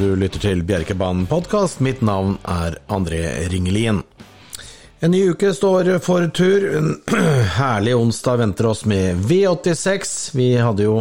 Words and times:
Du 0.00 0.14
lytter 0.16 0.40
til 0.40 0.62
Bjerkebanen 0.64 1.26
podkast. 1.28 1.82
Mitt 1.84 1.98
navn 2.00 2.38
er 2.48 2.78
André 2.88 3.18
Ringelien. 3.52 3.98
En 5.04 5.12
ny 5.12 5.18
uke 5.34 5.50
står 5.52 5.90
for 6.00 6.24
tur. 6.32 6.62
En 6.78 6.94
herlig 7.58 7.92
onsdag 7.98 8.38
venter 8.40 8.70
oss 8.70 8.86
med 8.88 9.18
V86. 9.28 10.14
Vi 10.38 10.54
hadde 10.56 10.86
jo 10.86 10.94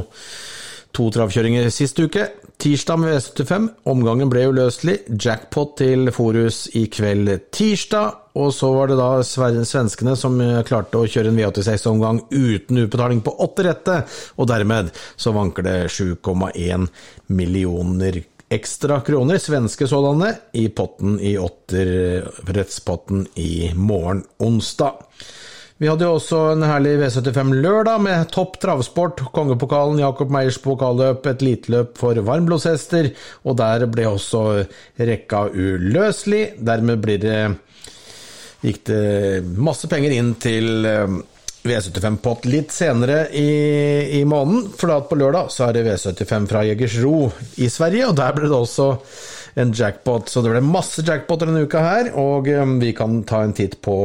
to 0.91 1.05
travkjøringer 1.15 1.69
sist 1.71 2.01
uke. 2.03 2.25
Tirsdag 2.59 2.99
med 2.99 3.13
V75. 3.13 3.69
Omgangen 3.87 4.31
ble 4.33 4.43
uløselig. 4.51 4.97
Jackpot 5.15 5.77
til 5.79 6.11
Forus 6.11 6.65
i 6.75 6.89
kveld 6.91 7.31
tirsdag. 7.55 8.17
Og 8.35 8.51
så 8.57 8.73
var 8.73 8.91
det 8.91 8.97
da 8.99 9.07
svenskene 9.23 10.17
som 10.19 10.35
klarte 10.67 10.99
å 10.99 11.07
kjøre 11.07 11.31
en 11.31 11.39
V86-omgang 11.39 12.19
uten 12.35 12.83
utbetaling 12.83 13.23
på 13.23 13.37
åtte 13.47 13.63
rette, 13.67 13.95
og 14.35 14.51
dermed 14.51 14.91
så 15.15 15.33
vanker 15.35 15.65
det 15.65 15.77
7,1 15.95 16.89
millioner 17.31 18.21
ekstra 18.49 19.01
kroner, 19.05 19.37
svenske 19.37 19.87
sådanne, 19.87 20.33
i 20.57 20.69
potten 20.69 21.19
i 21.19 21.37
åtterrettspotten 21.37 23.27
i 23.35 23.71
morgen 23.75 24.23
onsdag. 24.37 25.05
Vi 25.79 25.87
hadde 25.87 26.03
jo 26.03 26.17
også 26.17 26.39
en 26.51 26.65
herlig 26.67 26.97
V75 26.99 27.53
lørdag 27.63 28.01
med 28.03 28.31
topp 28.33 28.57
travsport, 28.59 29.21
kongepokalen, 29.31 30.01
Jakob 30.01 30.33
Meyers 30.33 30.57
pokalløp, 30.59 31.29
et 31.31 31.45
liteløp 31.45 31.93
for 32.01 32.19
varmblodshester, 32.19 33.13
og 33.47 33.55
der 33.61 33.85
ble 33.87 34.09
også 34.09 34.41
rekka 34.99 35.45
uløselig. 35.53 36.57
Dermed 36.59 37.07
det 37.23 37.39
gikk 38.59 38.81
det 38.89 39.45
masse 39.55 39.87
penger 39.87 40.17
inn 40.17 40.33
til 40.43 40.89
V75-pott 41.67 42.45
litt 42.47 42.71
senere 42.71 43.25
i, 43.35 43.49
i 44.19 44.21
måneden, 44.27 44.69
for 44.71 44.91
da 44.91 44.99
på 45.03 45.17
lørdag 45.19 45.49
så 45.51 45.67
er 45.67 45.75
det 45.75 45.83
V75 45.89 46.47
fra 46.51 46.63
Jegersro 46.67 47.17
i 47.59 47.67
Sverige, 47.71 48.07
og 48.09 48.15
der 48.19 48.37
ble 48.37 48.47
det 48.47 48.55
også 48.55 48.87
en 49.59 49.73
jackpot. 49.75 50.31
Så 50.31 50.43
det 50.45 50.53
ble 50.53 50.63
masse 50.63 51.03
jackpoter 51.05 51.49
denne 51.49 51.65
uka 51.67 51.83
her, 51.83 52.11
og 52.19 52.47
vi 52.79 52.93
kan 52.95 53.23
ta 53.27 53.43
en 53.43 53.55
titt 53.57 53.79
på 53.85 53.97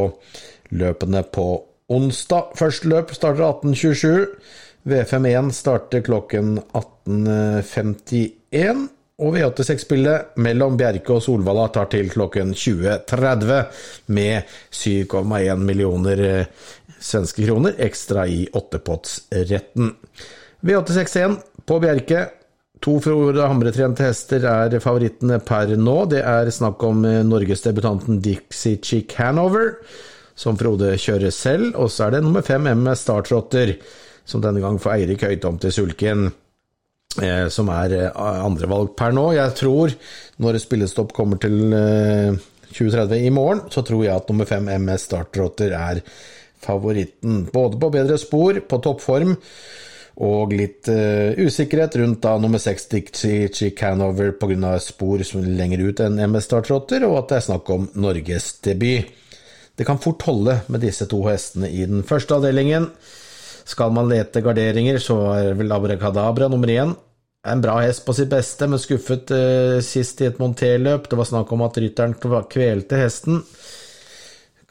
løpene 0.75 1.23
på 1.31 1.47
onsdag. 1.95 2.55
Første 2.59 2.91
løp 2.91 3.15
starter 3.15 3.45
18.27. 3.47 4.27
V51 4.85 5.53
starter 5.55 6.03
klokken 6.05 6.59
18.51. 6.75 8.89
Og 9.23 9.37
V86-spillet 9.37 10.39
mellom 10.43 10.75
Bjerke 10.79 11.15
og 11.15 11.23
Solvalla 11.23 11.69
tar 11.71 11.87
til 11.93 12.09
klokken 12.11 12.51
20.30 12.51 13.53
med 14.11 14.57
7,1 14.75 15.63
millioner 15.63 16.23
svenske 16.99 17.45
kroner 17.47 17.79
ekstra 17.79 18.27
i 18.27 18.49
åttepottsretten. 18.51 19.93
V86-1 20.67 21.39
på 21.63 21.79
Bjerke. 21.85 22.25
To 22.83 22.99
Frode 23.01 23.47
Hamre-trente 23.47 24.03
hester 24.05 24.45
er 24.51 24.75
favorittene 24.83 25.39
per 25.47 25.77
nå. 25.79 25.99
Det 26.11 26.25
er 26.27 26.51
snakk 26.53 26.83
om 26.85 27.07
norgesdebutanten 27.31 28.19
Dixie 28.25 28.83
Chick 28.83 29.15
Hanover, 29.21 29.77
som 30.35 30.59
Frode 30.59 30.97
kjører 30.99 31.31
selv. 31.33 31.71
Og 31.79 31.93
så 31.95 32.09
er 32.09 32.17
det 32.17 32.27
nummer 32.27 32.43
fem 32.45 32.67
M 32.75 32.91
Startrotter, 32.99 33.77
som 34.27 34.43
denne 34.43 34.61
gang 34.65 34.83
får 34.83 34.99
Eirik 34.99 35.23
Høytom 35.23 35.63
til 35.63 35.73
sulken 35.73 36.33
som 37.55 37.69
er 37.71 37.93
andrevalg 38.17 38.95
per 38.99 39.13
nå. 39.15 39.29
Jeg 39.37 39.55
tror, 39.59 39.93
når 40.43 40.59
spillestopp 40.63 41.13
kommer 41.15 41.39
til 41.43 41.75
2030 42.75 43.27
i 43.29 43.31
morgen, 43.31 43.65
så 43.71 43.85
tror 43.87 44.03
jeg 44.05 44.15
at 44.17 44.31
nummer 44.31 44.49
fem 44.49 44.67
MS 44.83 45.07
Startrotter 45.09 45.75
er 45.79 46.01
favoritten. 46.65 47.45
Både 47.53 47.79
på 47.81 47.91
bedre 47.95 48.19
spor, 48.21 48.61
på 48.69 48.81
toppform, 48.83 49.35
og 50.25 50.55
litt 50.55 50.87
uh, 50.91 51.35
usikkerhet 51.43 51.97
rundt 51.99 52.21
da 52.23 52.37
nummer 52.39 52.63
seks 52.63 52.87
Dixie 52.93 53.49
Chick 53.51 53.81
Hanover 53.83 54.31
pga. 54.39 54.77
spor 54.79 55.25
som 55.27 55.43
er 55.43 55.57
lenger 55.59 55.83
ut 55.89 56.05
enn 56.05 56.21
MS 56.29 56.47
Startrotter, 56.51 57.07
og 57.09 57.19
at 57.19 57.33
det 57.33 57.41
er 57.41 57.47
snakk 57.49 57.75
om 57.75 57.89
norgesdebut. 57.99 59.21
Det 59.75 59.83
kan 59.83 59.99
fort 59.99 60.23
holde 60.23 60.61
med 60.71 60.85
disse 60.87 61.09
to 61.11 61.19
hestene 61.27 61.67
i 61.67 61.83
den 61.91 62.05
første 62.07 62.37
avdelingen. 62.37 62.93
Skal 63.65 63.93
man 63.97 64.11
lete 64.11 64.43
garderinger, 64.45 65.01
så 65.01 65.19
er 65.39 65.59
vel 65.59 65.73
Abrakadabra 65.73 66.51
nummer 66.53 66.69
én. 66.69 66.95
En 67.45 67.61
bra 67.61 67.79
hest 67.85 68.05
på 68.07 68.15
sitt 68.17 68.31
beste, 68.33 68.69
men 68.69 68.81
skuffet 68.81 69.33
eh, 69.37 69.79
sist 69.85 70.21
i 70.21 70.29
et 70.31 70.41
monterløp. 70.41 71.09
Det 71.09 71.19
var 71.21 71.29
snakk 71.29 71.53
om 71.53 71.65
at 71.67 71.77
rytteren 71.81 72.17
kvelte 72.17 73.01
hesten. 73.01 73.43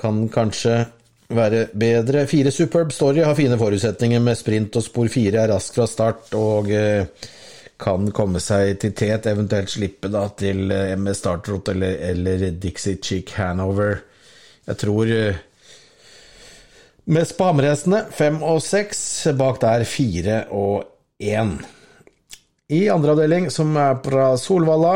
Kan 0.01 0.27
kanskje 0.33 0.83
være 1.33 1.67
bedre. 1.73 2.25
Fire 2.27 2.51
Superb 2.51 2.91
Story 2.93 3.23
har 3.25 3.37
fine 3.37 3.57
forutsetninger 3.57 4.21
med 4.21 4.37
sprint 4.37 4.77
og 4.77 4.85
spor 4.85 5.09
fire, 5.11 5.43
er 5.43 5.53
rask 5.53 5.77
fra 5.77 5.87
start 5.89 6.33
og 6.37 6.69
eh, 6.73 7.05
kan 7.83 8.09
komme 8.15 8.41
seg 8.43 8.77
til 8.81 8.93
tet, 8.95 9.27
eventuelt 9.29 9.71
slippe 9.71 10.11
da 10.11 10.27
til 10.37 10.71
eh, 10.71 10.93
MS 10.97 11.23
Startrot 11.23 11.73
eller, 11.73 11.97
eller 12.11 12.49
Dixie 12.61 13.01
Chick 13.01 13.33
Hanover. 13.37 13.99
Jeg 14.67 14.79
tror 14.81 15.13
eh, 15.13 15.41
Mest 17.03 17.33
på 17.35 17.49
Hammerhestene 17.49 18.05
fem 18.15 18.37
og 18.47 18.61
seks. 18.63 18.99
Bak 19.35 19.57
der 19.59 19.83
fire 19.83 20.45
og 20.55 20.85
én. 21.19 21.57
I 22.71 22.85
andre 22.93 23.11
avdeling, 23.11 23.49
som 23.51 23.75
er 23.75 23.97
fra 24.05 24.29
Solvalla, 24.39 24.93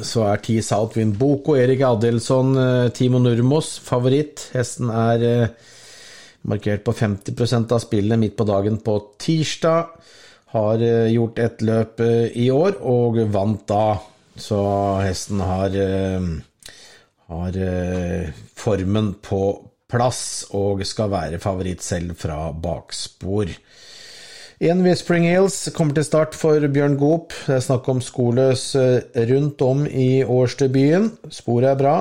så 0.00 0.24
er 0.30 0.40
Ti 0.40 0.56
Southwind 0.64 1.18
Boko, 1.20 1.52
Erik 1.60 1.84
Adelsson, 1.84 2.56
Timo 2.96 3.20
Nurmos 3.20 3.74
favoritt. 3.84 4.48
Hesten 4.56 4.88
er 4.88 5.52
markert 6.48 6.84
på 6.86 6.96
50% 6.96 7.76
av 7.76 7.84
spillet 7.84 8.20
midt 8.20 8.36
på 8.40 8.48
dagen 8.48 8.80
på 8.80 8.96
tirsdag. 9.20 9.92
Har 10.56 10.80
gjort 11.12 11.38
ett 11.44 11.60
løp 11.60 12.00
i 12.32 12.48
år, 12.50 12.80
og 12.80 13.20
vant 13.36 13.68
da. 13.68 14.00
Så 14.32 14.58
hesten 15.04 15.44
har, 15.44 15.76
har 17.28 17.64
formen 18.56 19.14
på 19.20 19.42
plass 19.90 20.46
og 20.56 20.82
skal 20.86 21.12
være 21.12 21.40
favoritt 21.42 21.84
selv 21.84 22.16
fra 22.18 22.50
bakspor. 22.52 23.52
En 24.66 24.80
Whispering 24.86 25.26
Hills 25.28 25.68
kommer 25.76 25.94
til 25.94 26.06
start 26.06 26.34
for 26.34 26.64
Bjørn 26.72 26.96
Goop. 26.96 27.34
Det 27.44 27.58
er 27.58 27.64
snakk 27.64 27.88
om 27.92 28.00
skoløs 28.00 28.70
rundt 29.30 29.62
om 29.62 29.84
i 29.86 30.24
årsdebuten. 30.24 31.10
Sporet 31.28 31.74
er 31.74 31.80
bra. 31.80 31.96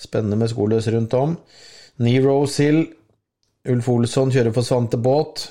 Spennende 0.00 0.40
med 0.40 0.50
skoløs 0.50 0.88
rundt 0.90 1.14
om. 1.14 1.36
Rose 2.00 2.62
Hill. 2.64 2.82
Ulf 3.70 3.88
Olsson 3.92 4.32
kjører 4.32 4.54
for 4.56 4.66
Svante 4.66 4.98
Båt. 4.98 5.44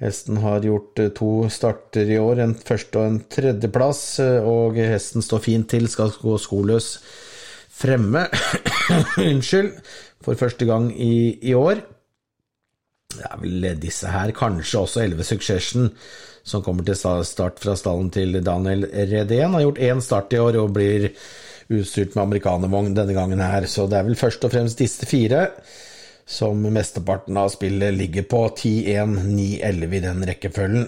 Hesten 0.00 0.40
har 0.42 0.64
gjort 0.64 1.00
to 1.16 1.32
starter 1.52 2.08
i 2.10 2.18
år, 2.18 2.40
en 2.40 2.54
første 2.56 2.98
og 2.98 3.06
en 3.06 3.18
tredjeplass, 3.30 4.02
og 4.42 4.78
hesten 4.80 5.22
står 5.22 5.44
fint 5.44 5.68
til, 5.70 5.88
skal 5.92 6.10
gå 6.20 6.38
skoløs 6.40 6.94
fremme 7.80 8.26
Unnskyld. 9.30 9.78
For 10.20 10.36
første 10.36 10.66
gang 10.68 10.90
i, 10.92 11.38
i, 11.40 11.54
år. 11.56 11.80
Det 13.10 13.24
er 13.24 13.38
vel 13.40 13.68
disse 13.80 14.10
her, 14.12 14.32
kanskje 14.36 14.82
også 14.82 15.04
11 15.06 15.24
Succession, 15.24 15.86
som 16.44 16.62
kommer 16.64 16.84
til 16.84 16.98
start 16.98 17.60
fra 17.62 17.76
stallen 17.78 18.10
til 18.12 18.36
Daniel 18.44 18.84
Redén. 18.84 19.56
Har 19.56 19.64
gjort 19.64 19.80
én 19.80 20.02
start 20.04 20.36
i 20.36 20.42
år 20.42 20.60
og 20.60 20.74
blir 20.76 21.08
utstyrt 21.70 22.16
med 22.16 22.26
amerikanervogn 22.26 22.92
denne 22.96 23.16
gangen 23.16 23.40
her. 23.40 23.64
Så 23.64 23.88
det 23.88 24.00
er 24.00 24.08
vel 24.10 24.18
først 24.18 24.44
og 24.44 24.52
fremst 24.52 24.80
disse 24.80 25.08
fire 25.08 25.46
som 26.30 26.60
mesteparten 26.62 27.38
av 27.40 27.48
spillet 27.50 27.96
ligger 27.96 28.28
på. 28.30 28.44
10-1, 28.60 29.16
9-11 29.24 29.96
i 29.96 30.02
den 30.04 30.26
rekkefølgen. 30.30 30.86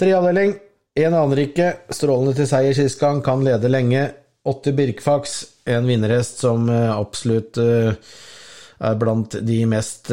Treavdeling. 0.00 0.56
Én 0.98 1.14
ikke 1.38 1.68
Strålende 1.94 2.34
til 2.34 2.48
seier 2.50 2.74
sist 2.74 2.98
gang, 3.00 3.22
kan 3.24 3.44
lede 3.46 3.70
lenge. 3.70 4.08
Åtte 4.48 4.72
Birkfax, 4.72 5.44
en 5.68 5.86
vinnerhest 5.86 6.38
som 6.40 6.68
absolutt 6.72 7.58
er 7.60 8.96
blant 8.96 9.34
de 9.44 9.58
mest 9.68 10.08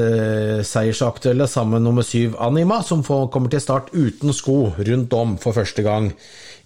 seiersaktuelle, 0.68 1.47
sammen 1.47 1.85
nummer 1.88 2.03
syv 2.03 2.35
Anima, 2.44 2.81
som 2.83 3.06
kommer 3.07 3.47
til 3.53 3.63
start 3.63 3.94
uten 3.95 4.35
sko 4.35 4.74
rundt 4.75 5.15
om 5.15 5.38
for 5.39 5.56
første 5.56 5.85
gang 5.85 6.09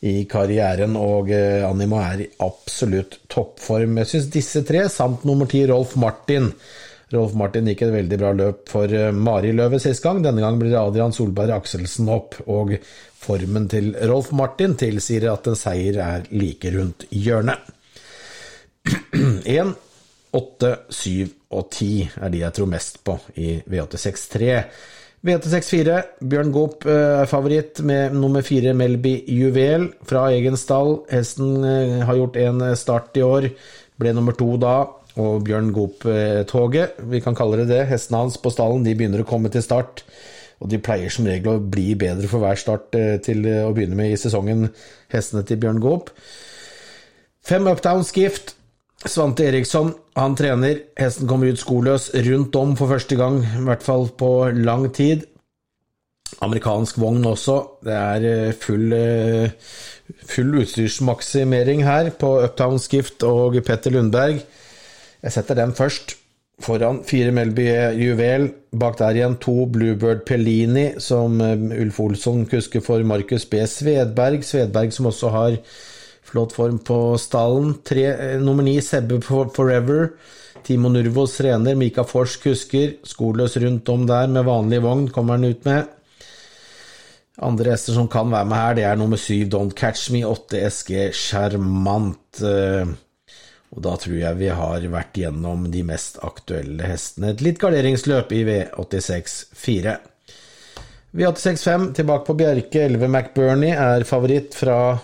i 0.02 0.24
karrieren. 0.26 0.98
Og 0.98 1.30
Anima 1.30 2.02
er 2.08 2.26
i 2.26 2.30
absolutt 2.42 3.20
toppform. 3.30 4.02
Jeg 4.02 4.10
syns 4.16 4.32
disse 4.34 4.66
tre, 4.66 4.88
samt 4.90 5.28
nummer 5.30 5.46
ti 5.46 5.62
Rolf 5.70 5.94
Martin 6.02 6.50
Rolf 7.12 7.34
Martin 7.36 7.68
gikk 7.68 7.84
et 7.86 7.94
veldig 7.94 8.18
bra 8.22 8.32
løp 8.38 8.70
for 8.72 9.12
Mari 9.12 9.52
Løve 9.56 9.80
sist 9.84 10.04
gang. 10.04 10.22
Denne 10.24 10.44
gang 10.44 10.60
blir 10.60 10.78
Adrian 10.80 11.12
Solberg 11.16 11.52
Akselsen 11.58 12.08
opp, 12.12 12.38
og 12.48 12.78
formen 13.22 13.68
til 13.72 13.92
Rolf 14.08 14.32
Martin 14.38 14.78
tilsier 14.80 15.28
at 15.32 15.50
en 15.52 15.60
seier 15.60 16.00
er 16.02 16.26
like 16.32 16.72
rundt 16.74 17.06
hjørnet. 17.12 17.60
1, 19.12 19.74
8, 20.32 20.72
7 20.90 21.28
og 21.52 21.68
10 21.68 21.92
er 22.24 22.32
de 22.34 22.42
jeg 22.46 22.56
tror 22.58 22.72
mest 22.72 23.02
på 23.06 23.18
i 23.36 23.58
V863. 23.60 24.48
V864, 25.22 26.00
Bjørn 26.26 26.50
Goop 26.56 26.88
er 26.90 27.28
favoritt 27.30 27.84
med 27.86 28.16
nummer 28.18 28.42
fire 28.42 28.74
Melby 28.74 29.20
Juvel 29.30 29.92
fra 30.08 30.30
egen 30.32 30.58
stall. 30.58 30.96
Hesten 31.12 31.62
har 32.08 32.18
gjort 32.18 32.40
en 32.42 32.64
start 32.80 33.20
i 33.20 33.26
år, 33.28 33.52
ble 34.02 34.16
nummer 34.18 34.34
to 34.34 34.56
da 34.58 34.80
og 35.20 35.42
Bjørn 35.48 35.74
Goop-toget, 35.76 37.02
vi 37.12 37.20
kan 37.24 37.36
kalle 37.36 37.60
det 37.62 37.72
det, 37.72 37.82
hestene 37.90 38.24
hans 38.24 38.38
på 38.40 38.52
stallen, 38.54 38.86
de 38.86 38.96
begynner 38.96 39.26
å 39.26 39.28
komme 39.28 39.52
til 39.52 39.64
start. 39.66 40.06
Og 40.62 40.70
de 40.70 40.78
pleier 40.78 41.10
som 41.12 41.26
regel 41.26 41.58
å 41.58 41.64
bli 41.74 41.96
bedre 41.98 42.30
for 42.30 42.44
hver 42.44 42.60
start 42.60 42.94
til 43.26 43.48
å 43.50 43.72
begynne 43.74 43.98
med 43.98 44.14
i 44.14 44.20
sesongen, 44.22 44.68
hestene 45.12 45.42
til 45.48 45.58
Bjørn 45.64 45.82
Goop. 45.82 46.12
Fem 47.42 47.66
Uptown 47.68 48.06
Skift. 48.06 48.56
Svante 49.02 49.48
Eriksson, 49.50 49.96
han 50.14 50.36
trener. 50.38 50.84
Hesten 51.00 51.26
kommer 51.26 51.50
ut 51.50 51.60
skoløs 51.60 52.12
rundt 52.28 52.56
om 52.60 52.76
for 52.78 52.92
første 52.92 53.18
gang, 53.18 53.40
i 53.42 53.64
hvert 53.66 53.82
fall 53.82 54.06
på 54.14 54.30
lang 54.54 54.86
tid. 54.94 55.26
Amerikansk 56.46 57.00
vogn 57.02 57.26
også. 57.26 57.58
Det 57.82 57.98
er 57.98 58.54
full, 58.62 58.94
full 60.30 60.60
utstyrsmaksimering 60.62 61.82
her 61.88 62.12
på 62.14 62.36
Uptown 62.46 62.78
Skift 62.80 63.26
og 63.26 63.58
Petter 63.66 63.98
Lundberg. 63.98 64.44
Jeg 65.22 65.36
setter 65.36 65.58
den 65.62 65.74
først. 65.78 66.18
Foran 66.62 67.02
fire 67.08 67.32
Melby 67.34 67.66
Juvel. 67.98 68.52
Bak 68.78 69.00
der 69.00 69.18
igjen 69.18 69.40
to 69.42 69.66
Bluebird 69.66 70.26
Pellini, 70.26 70.92
som 71.02 71.42
Ulf 71.42 72.00
Olsson 72.00 72.46
kusker 72.46 72.84
for 72.86 73.04
Markus 73.04 73.46
B. 73.50 73.64
Svedberg. 73.66 74.46
Svedberg 74.46 74.94
som 74.94 75.10
også 75.10 75.34
har 75.34 75.58
Flott 76.32 76.54
form 76.56 76.78
på 76.80 77.18
stallen. 77.20 77.74
Tre, 77.84 78.04
eh, 78.06 78.40
nummer 78.40 78.64
ni, 78.64 78.80
Sebbe 78.82 79.20
Forever. 79.22 80.14
Timo 80.64 80.90
Nurvos 80.90 81.38
trener. 81.38 81.76
Mika 81.76 82.04
Fors 82.04 82.38
kusker. 82.38 82.94
Skoløs 83.04 83.58
rundt 83.58 83.90
om 83.90 84.06
der 84.08 84.28
med 84.28 84.46
vanlig 84.46 84.82
vogn, 84.84 85.10
kommer 85.10 85.34
han 85.34 85.50
ut 85.50 85.66
med. 85.66 85.90
Andre 87.42 87.72
hester 87.72 87.94
som 87.94 88.08
kan 88.08 88.32
være 88.32 88.46
med 88.46 88.58
her, 88.58 88.74
det 88.74 88.84
er 88.84 88.96
nummer 88.96 89.18
syv, 89.18 89.48
Don't 89.50 89.74
Catch 89.74 90.12
Me, 90.12 90.22
åtte 90.28 90.62
SG 90.70 91.12
Sjarmant. 91.12 92.42
Og 93.72 93.84
da 93.86 93.96
tror 94.00 94.18
jeg 94.20 94.40
vi 94.40 94.50
har 94.52 94.88
vært 94.92 95.20
gjennom 95.22 95.70
de 95.72 95.84
mest 95.88 96.20
aktuelle 96.28 96.90
hestene. 96.90 97.32
Et 97.32 97.44
litt 97.46 97.60
garderingsløp 97.62 98.34
i 98.36 98.42
V86 98.48 99.38
4. 99.56 99.98
V86 101.16 101.68
5 101.68 101.86
tilbake 102.02 102.28
på 102.28 102.36
Bjerke. 102.40 102.88
11 102.88 103.08
McBurney 103.08 103.72
er 103.76 104.08
favoritt 104.08 104.58
fra 104.60 104.98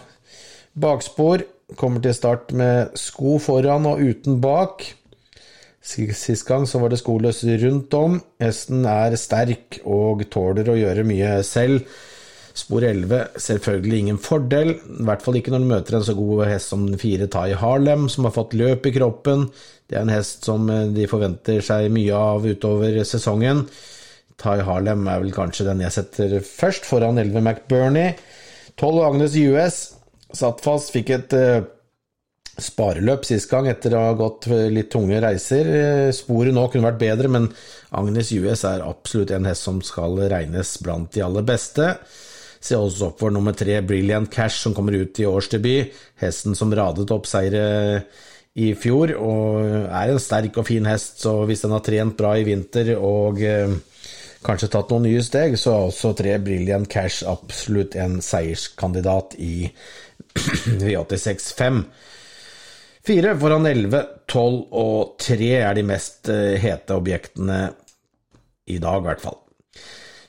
Bakspor 0.78 1.46
kommer 1.76 2.00
til 2.04 2.16
start 2.16 2.54
med 2.56 2.96
sko 3.00 3.38
foran 3.44 3.88
og 3.90 4.00
uten 4.00 4.40
bak. 4.44 4.86
Sist 5.84 6.46
gang 6.48 6.68
så 6.68 6.80
var 6.80 6.92
det 6.92 7.00
skoløs 7.02 7.44
rundt 7.64 7.94
om. 7.96 8.20
Hesten 8.44 8.86
er 8.88 9.16
sterk 9.20 9.82
og 9.84 10.26
tåler 10.32 10.70
å 10.70 10.78
gjøre 10.78 11.08
mye 11.08 11.38
selv. 11.48 11.84
Spor 12.58 12.82
11 12.88 13.38
selvfølgelig 13.38 13.98
ingen 14.02 14.18
fordel, 14.22 14.72
i 14.74 15.06
hvert 15.06 15.22
fall 15.22 15.38
ikke 15.38 15.52
når 15.54 15.62
du 15.62 15.70
møter 15.70 15.98
en 15.98 16.06
så 16.08 16.16
god 16.18 16.48
hest 16.50 16.74
som 16.74 16.88
fire 16.98 17.28
Tai 17.30 17.52
Harlem, 17.62 18.08
som 18.10 18.26
har 18.26 18.34
fått 18.34 18.56
løp 18.58 18.88
i 18.90 18.96
kroppen. 18.96 19.46
Det 19.86 20.00
er 20.00 20.08
en 20.08 20.16
hest 20.16 20.48
som 20.48 20.66
de 20.96 21.06
forventer 21.10 21.62
seg 21.64 21.92
mye 21.94 22.18
av 22.18 22.48
utover 22.50 22.98
sesongen. 23.06 23.68
Tai 24.42 24.60
Harlem 24.66 25.06
er 25.10 25.22
vel 25.22 25.34
kanskje 25.34 25.66
den 25.70 25.86
jeg 25.86 25.96
setter 25.96 26.38
først, 26.46 26.86
foran 26.90 27.18
11 27.22 27.42
McBurney. 27.42 28.18
12 28.78 29.00
Agnes 29.06 29.38
US 29.48 29.80
Satt 30.36 30.60
fast, 30.62 30.92
fikk 30.92 31.12
et 31.16 31.34
uh, 31.40 31.62
spareløp 32.60 33.24
sist 33.26 33.48
gang 33.50 33.70
etter 33.72 33.94
å 33.96 34.02
ha 34.10 34.16
gått 34.20 34.50
litt 34.74 34.90
tunge 34.92 35.22
reiser. 35.24 35.70
Uh, 35.72 36.10
sporet 36.16 36.54
nå 36.54 36.66
kunne 36.68 36.90
vært 36.90 37.00
bedre, 37.00 37.32
men 37.32 37.48
Agnes 37.96 38.34
US 38.36 38.66
er 38.68 38.84
absolutt 38.84 39.32
en 39.32 39.48
hest 39.48 39.70
som 39.70 39.80
skal 39.86 40.20
regnes 40.28 40.74
blant 40.84 41.10
de 41.16 41.24
aller 41.24 41.48
beste. 41.48 41.94
Se 42.60 42.78
også 42.78 43.12
opp 43.12 43.22
for 43.22 43.34
nummer 43.34 43.56
tre, 43.58 43.80
Brilliant 43.86 44.30
Cash, 44.34 44.64
som 44.64 44.76
kommer 44.78 44.98
ut 44.98 45.20
i 45.22 45.28
årsdebut. 45.30 45.94
Hesten 46.22 46.58
som 46.58 46.74
radet 46.74 47.10
opp 47.14 47.30
seire 47.30 47.68
i 48.58 48.72
fjor, 48.74 49.14
og 49.22 49.68
er 49.86 50.12
en 50.12 50.22
sterk 50.22 50.58
og 50.58 50.66
fin 50.66 50.88
hest, 50.90 51.22
så 51.22 51.44
hvis 51.46 51.62
den 51.62 51.76
har 51.76 51.84
trent 51.86 52.18
bra 52.18 52.34
i 52.40 52.46
vinter 52.48 52.96
og 52.98 53.38
uh, 53.46 53.76
kanskje 54.46 54.72
tatt 54.74 54.90
noen 54.94 55.06
nye 55.06 55.22
steg, 55.26 55.58
så 55.62 55.76
er 55.76 55.88
også 55.92 56.14
tre 56.18 56.36
Brilliant 56.42 56.90
Cash 56.90 57.28
absolutt 57.30 57.98
en 58.02 58.18
seierskandidat 58.26 59.38
i 59.38 59.70
V86-5. 60.82 61.82
Fire 63.08 63.38
foran 63.40 63.70
11, 63.70 64.02
12 64.28 64.56
og 64.82 65.14
3 65.24 65.52
er 65.62 65.78
de 65.78 65.84
mest 65.88 66.28
eh, 66.34 66.58
hete 66.60 66.98
objektene 66.98 67.62
i 68.68 68.82
dag, 68.84 69.00
i 69.00 69.06
hvert 69.06 69.24
fall. 69.24 69.38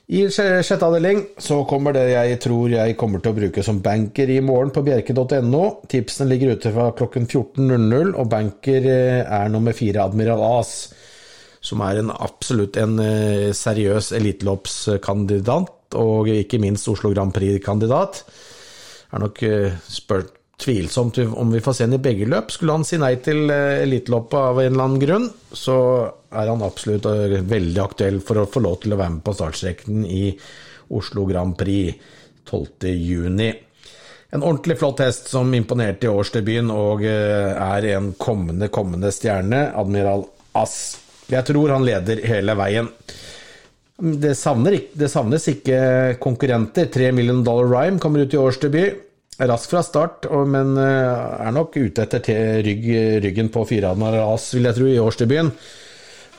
I 0.09 0.23
sjette 0.33 0.81
avdeling 0.81 1.19
så 1.37 1.59
kommer 1.69 1.93
det 1.93 2.07
jeg 2.09 2.37
tror 2.41 2.71
jeg 2.73 2.95
kommer 2.97 3.21
til 3.21 3.29
å 3.29 3.37
bruke 3.37 3.61
som 3.65 3.77
banker 3.85 4.31
i 4.33 4.39
morgen 4.41 4.71
på 4.73 4.81
bjerke.no. 4.87 5.61
Tipsene 5.85 6.31
ligger 6.31 6.55
ute 6.57 6.71
fra 6.73 6.87
klokken 6.97 7.27
14.00, 7.29 8.15
og 8.17 8.31
banker 8.31 8.87
eh, 8.89 9.19
er 9.21 9.51
nummer 9.53 9.77
fire 9.77 10.07
Admiral 10.09 10.41
As, 10.47 10.71
som 11.61 11.83
er 11.85 12.01
en 12.01 12.09
absolutt 12.09 12.79
en 12.81 12.97
eh, 13.03 13.51
seriøs 13.53 14.09
eliteloppskandidat, 14.17 15.99
og 16.01 16.33
ikke 16.33 16.61
minst 16.63 16.89
Oslo 16.89 17.13
Grand 17.13 17.35
Prix-kandidat 17.35 18.23
er 19.13 19.23
nok 19.27 19.45
eh, 19.45 19.77
spurt 19.93 20.38
tvilsomt 20.59 21.17
om 21.17 21.51
vi 21.51 21.61
får 21.61 21.73
se 21.73 21.85
ham 21.87 21.95
i 21.95 22.01
begge 22.03 22.27
løp. 22.29 22.51
Skulle 22.51 22.75
han 22.75 22.85
si 22.87 22.99
nei 22.99 23.13
til 23.23 23.49
eh, 23.53 23.83
eliteloppet 23.85 24.39
av 24.39 24.59
en 24.59 24.73
eller 24.73 24.85
annen 24.85 25.01
grunn, 25.01 25.29
så 25.55 25.77
er 26.29 26.51
han 26.51 26.65
absolutt 26.65 27.07
eh, 27.09 27.39
veldig 27.47 27.81
aktuell 27.83 28.19
for 28.25 28.41
å 28.41 28.49
få 28.49 28.63
lov 28.65 28.81
til 28.83 28.95
å 28.95 28.99
være 28.99 29.15
med 29.17 29.25
på 29.25 29.35
startstreken 29.37 30.03
i 30.05 30.23
Oslo 30.99 31.25
Grand 31.29 31.55
Prix 31.57 31.95
12.6. 32.49 33.65
En 34.29 34.43
ordentlig 34.45 34.77
flott 34.77 35.01
hest 35.01 35.31
som 35.31 35.49
imponerte 35.57 36.05
i 36.05 36.11
årsdebuten 36.11 36.69
og 36.69 37.01
er 37.01 37.87
en 37.95 38.11
kommende, 38.13 38.67
kommende 38.69 39.09
stjerne, 39.13 39.71
Admiral 39.73 40.27
Ass. 40.59 40.99
Jeg 41.29 41.47
tror 41.47 41.73
han 41.73 41.85
leder 41.85 42.21
hele 42.29 42.53
veien. 42.57 42.91
Det, 43.99 44.35
savner, 44.37 44.77
det 44.93 45.09
savnes 45.11 45.49
ikke 45.51 45.79
konkurrenter. 46.21 46.87
3 46.93 47.09
Million 47.17 47.41
Dollar 47.43 47.73
Rhyme 47.73 47.99
kommer 48.01 48.21
ut 48.23 48.33
i 48.33 48.39
årsdebut. 48.39 49.08
Rask 49.39 49.71
fra 49.71 49.83
start, 49.85 50.25
men 50.51 50.73
eh, 50.75 51.45
er 51.47 51.53
nok 51.55 51.77
ute 51.79 52.03
etter 52.03 52.59
rygg, 52.65 52.87
ryggen 53.23 53.51
på 53.53 53.63
Firadmar 53.69 54.17
Ras, 54.19 54.49
vil 54.55 54.67
jeg 54.67 54.75
tro, 54.75 54.87
i 54.89 54.99
årsdebuten. 54.99 55.53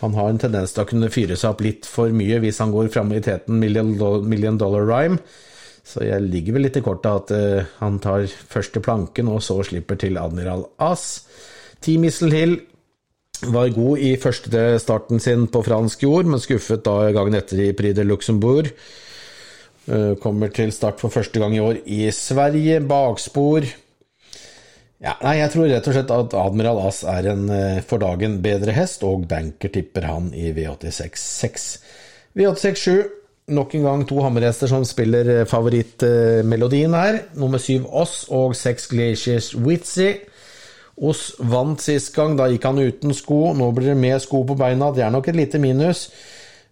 Han 0.01 0.17
har 0.17 0.31
en 0.31 0.41
tendens 0.41 0.73
til 0.73 0.85
å 0.85 0.89
kunne 0.89 1.13
fyre 1.13 1.37
seg 1.37 1.53
opp 1.53 1.63
litt 1.65 1.89
for 1.89 2.13
mye 2.17 2.41
hvis 2.41 2.61
han 2.63 2.73
går 2.73 2.89
fram 2.93 3.13
i 3.13 3.21
teten 3.25 3.61
Million, 3.61 4.59
Dollar 4.61 4.87
Rhyme. 4.89 5.21
Så 5.85 6.05
jeg 6.07 6.25
ligger 6.25 6.57
vel 6.57 6.67
litt 6.69 6.79
i 6.81 6.85
kortet 6.85 7.11
at 7.11 7.33
uh, 7.37 7.69
han 7.81 7.99
tar 8.01 8.25
første 8.29 8.81
planken, 8.85 9.29
og 9.29 9.43
så 9.45 9.59
slipper 9.67 10.01
til 10.01 10.17
Admiral 10.21 10.67
As. 10.81 11.27
Team 11.85 12.07
Missile 12.07 12.37
Hill 12.37 12.57
var 13.53 13.73
god 13.77 14.05
i 14.05 14.15
første 14.21 14.65
starten 14.81 15.21
sin 15.21 15.47
på 15.53 15.63
fransk 15.65 16.05
jord, 16.05 16.29
men 16.29 16.41
skuffet 16.41 16.85
da 16.85 17.11
gangen 17.17 17.37
etter 17.37 17.61
i 17.65 17.73
Prix 17.77 17.97
de 17.97 18.05
Luxembourg. 18.09 18.73
Eh, 19.91 20.15
kommer 20.23 20.53
til 20.55 20.71
start 20.71 21.01
for 21.03 21.11
første 21.11 21.41
gang 21.43 21.55
i 21.57 21.63
år 21.63 21.81
i 21.83 22.05
Sverige. 22.15 22.79
Bakspor. 22.87 23.65
Ja, 25.01 25.17
nei, 25.25 25.39
jeg 25.41 25.51
tror 25.51 25.67
rett 25.67 25.89
og 25.89 25.97
slett 25.97 26.13
at 26.15 26.37
Admiral 26.39 26.79
Ass 26.85 27.01
er 27.09 27.27
en 27.33 27.49
eh, 27.51 27.81
for 27.83 28.03
dagen 28.03 28.39
bedre 28.45 28.75
hest, 28.77 29.03
og 29.03 29.27
banker 29.31 29.73
tipper 29.75 30.07
han 30.07 30.29
i 30.37 30.53
V86-6. 30.55 31.67
V86-7, 32.39 33.09
nok 33.57 33.75
en 33.75 33.89
gang 33.89 34.07
to 34.07 34.21
hammerhester 34.23 34.71
som 34.71 34.87
spiller 34.87 35.33
eh, 35.41 35.47
favorittmelodien 35.51 36.95
her. 36.95 37.23
Nummer 37.41 37.59
syv 37.59 37.89
Oss 37.91 38.29
og 38.31 38.55
seks 38.55 38.87
Glaciers 38.93 39.57
Witzy. 39.57 40.13
Oss 41.01 41.33
vant 41.41 41.83
sist 41.83 42.13
gang, 42.15 42.37
da 42.39 42.47
gikk 42.53 42.69
han 42.69 42.79
uten 42.79 43.17
sko. 43.17 43.49
Nå 43.59 43.73
blir 43.75 43.91
det 43.91 43.99
med 43.99 44.21
sko 44.23 44.45
på 44.47 44.55
beina, 44.61 44.93
det 44.95 45.03
er 45.03 45.11
nok 45.17 45.33
et 45.33 45.41
lite 45.41 45.59
minus. 45.59 46.11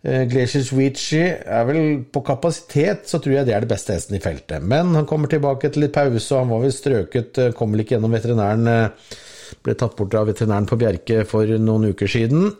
Uh, 0.06 0.24
Glaciers 0.30 0.70
Weechy 0.70 1.24
er 1.26 1.64
vel 1.66 1.80
på 2.14 2.22
kapasitet, 2.26 3.08
så 3.10 3.18
tror 3.18 3.40
jeg 3.40 3.48
det 3.48 3.54
er 3.56 3.64
det 3.64 3.72
beste 3.72 3.96
hesten 3.96 4.18
i 4.18 4.22
feltet. 4.22 4.62
Men 4.62 4.94
han 4.94 5.08
kommer 5.10 5.30
tilbake 5.30 5.68
etter 5.68 5.82
litt 5.82 5.96
pause, 5.96 6.22
og 6.34 6.44
han 6.44 6.52
var 6.52 6.62
vel 6.66 6.74
strøket, 6.74 7.40
uh, 7.42 7.54
kom 7.56 7.74
vel 7.74 7.82
ikke 7.82 7.96
gjennom 7.96 8.14
veterinæren. 8.14 8.70
Uh, 8.70 9.16
ble 9.64 9.74
tatt 9.80 9.96
bort 9.98 10.14
av 10.14 10.28
veterinæren 10.28 10.68
på 10.68 10.78
Bjerke 10.78 11.24
for 11.26 11.50
noen 11.58 11.90
uker 11.90 12.10
siden. 12.10 12.52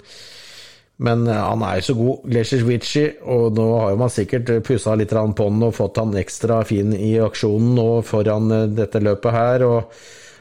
Men 0.99 1.29
han 1.31 1.61
er 1.63 1.83
så 1.85 1.95
god, 1.95 2.25
Glaciers 2.27 2.65
Weechy, 2.67 3.05
og 3.23 3.53
nå 3.55 3.67
har 3.85 3.99
man 4.01 4.11
sikkert 4.11 4.51
pussa 4.67 4.97
litt 4.99 5.13
på 5.15 5.45
den 5.47 5.63
og 5.63 5.77
fått 5.77 6.01
han 6.01 6.17
ekstra 6.19 6.65
fin 6.67 6.91
i 6.97 7.13
aksjonen 7.23 7.77
nå 7.77 7.87
foran 8.03 8.51
dette 8.75 8.99
løpet 8.99 9.37
her. 9.37 9.63
og 9.69 9.93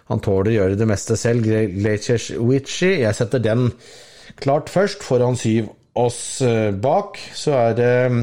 han 0.08 0.24
tåler 0.24 0.52
å 0.52 0.56
gjøre 0.56 0.80
det 0.80 0.88
meste 0.90 1.18
selv. 1.20 1.46
Glaciers 1.46 2.32
Witchy, 2.40 3.02
jeg 3.04 3.16
setter 3.18 3.44
den 3.44 3.70
klart 4.40 4.72
først, 4.72 5.04
foran 5.04 5.38
syv 5.40 5.70
oss 5.98 6.42
eh, 6.46 6.72
bak. 6.72 7.20
Så 7.36 7.56
er 7.58 7.76
det 7.78 7.94
mm, 8.12 8.22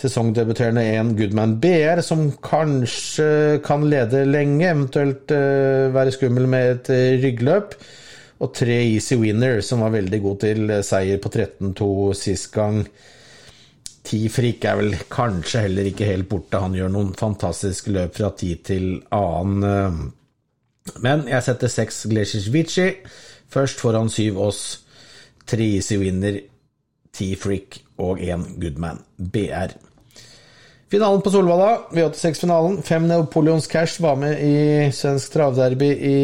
sesongdebuterende 0.00 0.84
en 0.94 1.14
Goodman 1.18 1.56
BR, 1.62 2.02
som 2.04 2.28
kanskje 2.44 3.60
kan 3.64 3.86
lede 3.90 4.24
lenge, 4.28 4.68
eventuelt 4.70 5.34
eh, 5.34 5.90
være 5.94 6.14
skummel 6.14 6.48
med 6.50 6.70
et 6.74 6.92
eh, 6.94 7.18
ryggløp. 7.24 7.76
Og 8.44 8.54
tre 8.56 8.80
Easy 8.82 9.16
Winner, 9.16 9.60
som 9.64 9.84
var 9.84 9.94
veldig 9.94 10.20
god 10.20 10.40
til 10.42 10.72
seier 10.84 11.20
på 11.22 11.30
13-2 11.30 11.90
sist 12.18 12.50
gang. 12.52 12.82
Tifrik 14.04 14.66
er 14.68 14.80
vel 14.82 14.96
kanskje 15.08 15.62
heller 15.64 15.86
ikke 15.88 16.08
helt 16.10 16.28
borte, 16.28 16.60
han 16.60 16.74
gjør 16.76 16.90
noen 16.92 17.14
fantastiske 17.16 17.94
løp 17.94 18.18
fra 18.18 18.34
tid 18.36 18.64
til 18.66 18.88
annen. 19.14 20.10
Men 21.00 21.24
jeg 21.30 21.46
setter 21.46 21.72
seks 21.72 22.02
Vici 22.52 22.90
først 23.54 23.80
foran 23.80 24.10
syv 24.12 24.40
Oss, 24.48 24.62
tre 25.46 25.64
Easy 25.78 25.96
Winner, 26.00 26.40
ti 27.14 27.32
Frick 27.38 27.80
og 28.02 28.22
én 28.22 28.46
Goodman 28.60 29.02
BR. 29.16 29.74
Finalen 30.94 31.22
på 31.24 31.30
Solvalla, 31.32 31.70
V86-finalen. 31.90 32.76
Fem 32.86 33.08
Napoleons 33.08 33.66
Cash 33.66 34.02
var 34.02 34.18
med 34.20 34.38
i 34.38 34.90
svensk 34.94 35.32
travderby 35.34 35.88
i 35.90 36.18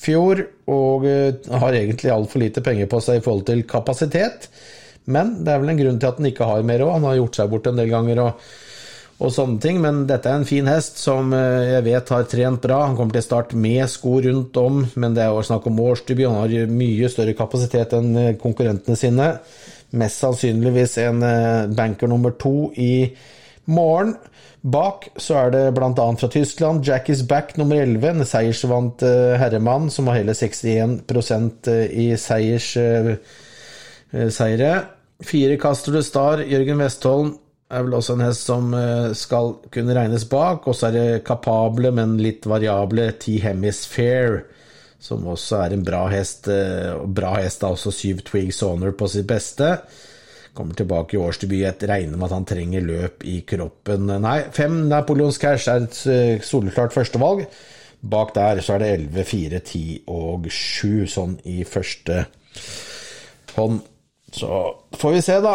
fjor, 0.00 0.40
og 0.70 1.06
eh, 1.06 1.50
har 1.62 1.76
egentlig 1.76 2.10
altfor 2.10 2.42
lite 2.42 2.64
penger 2.64 2.88
på 2.90 2.98
seg 3.04 3.20
i 3.20 3.22
forhold 3.22 3.46
til 3.50 3.62
kapasitet. 3.70 4.48
Men 5.10 5.36
det 5.44 5.52
er 5.52 5.62
vel 5.62 5.72
en 5.74 5.78
grunn 5.78 6.00
til 6.00 6.10
at 6.10 6.18
han 6.18 6.30
ikke 6.30 6.48
har 6.48 6.66
mer 6.66 6.82
òg. 6.86 6.96
Han 6.96 7.08
har 7.10 7.20
gjort 7.20 7.38
seg 7.38 7.52
bort 7.52 7.70
en 7.70 7.78
del 7.78 7.90
ganger 7.92 8.22
og, 8.24 8.44
og, 9.20 9.30
sånne 9.34 9.62
ting. 9.62 9.80
Men 9.84 10.04
dette 10.10 10.30
er 10.30 10.40
en 10.40 10.48
fin 10.48 10.68
hest 10.70 11.00
som 11.02 11.34
eh, 11.36 11.76
jeg 11.76 11.86
vet 11.86 12.14
har 12.16 12.28
trent 12.34 12.66
bra. 12.66 12.82
Han 12.88 12.98
kommer 12.98 13.18
til 13.18 13.26
start 13.26 13.54
med 13.54 13.84
sko 13.94 14.18
rundt 14.26 14.58
om, 14.60 14.84
men 14.96 15.16
det 15.16 15.26
er 15.26 15.34
jo 15.34 15.46
snakk 15.46 15.70
om 15.70 15.82
årsdebut. 15.86 16.26
Han 16.28 16.40
har 16.42 16.72
mye 16.72 17.12
større 17.12 17.36
kapasitet 17.38 17.94
enn 17.98 18.10
eh, 18.16 18.36
konkurrentene 18.40 18.98
sine. 18.98 19.34
Mest 19.90 20.22
sannsynligvis 20.22 20.98
en 21.02 21.24
banker 21.74 22.10
nummer 22.10 22.30
to 22.38 22.70
i 22.78 23.10
morgen. 23.70 24.14
Bak 24.60 25.06
så 25.16 25.38
er 25.40 25.52
det 25.54 25.62
bl.a. 25.72 25.92
fra 25.96 26.28
Tyskland 26.28 26.84
Jack 26.84 27.08
is 27.08 27.22
back 27.24 27.54
nummer 27.56 27.80
11, 27.80 28.08
en 28.10 28.26
seiersvant 28.28 29.02
uh, 29.06 29.36
herremann 29.40 29.88
som 29.92 30.10
har 30.10 30.20
hele 30.20 30.34
61 30.36 31.14
uh, 31.16 31.76
i 31.88 32.10
seiers, 32.20 32.74
seire. 34.36 34.72
Fire 35.24 35.56
Castor 35.60 35.96
de 35.96 36.02
Star, 36.04 36.44
Jørgen 36.44 36.80
Westholm 36.80 37.34
er 37.70 37.86
vel 37.86 37.94
også 37.94 38.16
en 38.16 38.24
hest 38.24 38.48
som 38.48 38.72
skal 39.14 39.52
kunne 39.70 39.94
regnes 39.94 40.24
bak. 40.26 40.66
Og 40.66 40.74
så 40.74 40.88
er 40.88 40.96
det 40.96 41.24
kapable, 41.28 41.92
men 41.94 42.16
litt 42.18 42.48
variable 42.50 43.12
T 43.22 43.36
Hemisphere, 43.44 44.42
som 45.00 45.26
også 45.32 45.64
er 45.64 45.74
en 45.74 45.84
bra 45.84 46.04
hest. 46.12 46.48
Bra 47.20 47.34
hest 47.40 47.64
er 47.64 47.74
også 47.74 47.92
syv 47.94 48.20
Twigs 48.26 48.60
Honor 48.64 48.92
på 48.96 49.08
sitt 49.08 49.28
beste. 49.28 49.74
Kommer 50.54 50.74
tilbake 50.76 51.16
i 51.16 51.20
årsdebut. 51.20 51.84
Regner 51.88 52.18
med 52.18 52.28
at 52.28 52.36
han 52.36 52.48
trenger 52.48 52.84
løp 52.84 53.24
i 53.24 53.40
kroppen. 53.48 54.10
Nei, 54.20 54.38
fem 54.52 54.82
Napoleons 54.90 55.38
Cash 55.40 55.70
er 55.70 55.86
et 55.86 56.00
eh, 56.10 56.42
soleklart 56.44 56.94
førstevalg. 56.96 57.46
Bak 58.00 58.34
der 58.34 58.62
så 58.64 58.74
er 58.76 58.82
det 58.82 58.90
11, 58.96 59.24
4, 59.28 59.60
10 59.60 59.82
og 60.08 60.48
7 60.50 61.06
sånn 61.12 61.36
i 61.48 61.60
første 61.68 62.24
hånd. 63.56 63.82
Så 64.32 64.76
får 64.92 65.12
vi 65.12 65.22
se, 65.22 65.36
da, 65.42 65.54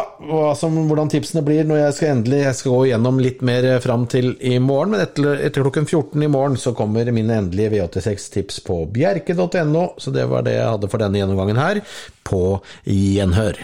som, 0.59 0.75
hvordan 0.89 1.11
tipsene 1.11 1.43
blir 1.45 1.67
når 1.67 1.79
jeg 1.79 1.95
skal 1.97 2.11
endelig 2.15 2.41
jeg 2.41 2.57
skal 2.59 2.75
gå 2.75 2.81
gjennom 2.89 3.21
litt 3.23 3.45
mer 3.45 3.67
fram 3.83 4.03
til 4.11 4.33
i 4.43 4.57
morgen. 4.59 4.95
Men 4.95 5.05
etter, 5.05 5.39
etter 5.47 5.63
klokken 5.63 5.87
14 5.87 6.25
i 6.27 6.31
morgen 6.31 6.59
så 6.59 6.75
kommer 6.77 7.11
mine 7.15 7.39
endelige 7.39 7.71
V86-tips 7.77 8.59
på 8.67 8.81
bjerke.no. 8.95 9.87
Så 10.01 10.13
det 10.15 10.27
var 10.31 10.45
det 10.47 10.57
jeg 10.57 10.73
hadde 10.75 10.91
for 10.91 11.03
denne 11.03 11.21
gjennomgangen 11.21 11.61
her. 11.61 11.81
På 12.27 12.43
gjenhør. 12.83 13.63